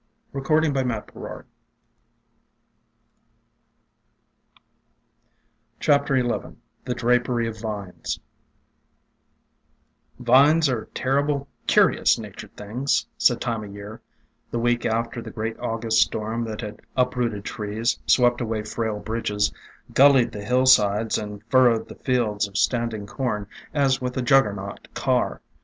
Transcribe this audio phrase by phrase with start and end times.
[0.31, 1.11] STAGHOR.N SUMAC
[5.79, 6.23] XI
[6.85, 8.19] THE DRAPERY OF VINES
[10.17, 14.01] VINES are terrible cur'ous natured things," said Time o' Year,
[14.49, 19.53] the week after the great August storm that had uprooted trees, swept away frail bridges,
[19.93, 25.43] gullied the hillsides, and furrowed the fields of standing corn as with a Juggernaut car.